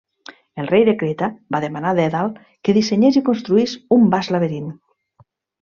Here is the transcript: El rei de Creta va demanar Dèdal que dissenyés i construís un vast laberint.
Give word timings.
El 0.61 0.69
rei 0.69 0.85
de 0.87 0.95
Creta 1.01 1.27
va 1.57 1.61
demanar 1.67 1.91
Dèdal 2.01 2.33
que 2.69 2.77
dissenyés 2.79 3.23
i 3.23 3.25
construís 3.31 3.79
un 3.99 4.09
vast 4.17 4.37
laberint. 4.39 4.77